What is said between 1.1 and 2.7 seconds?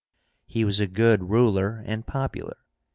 ruler and popular.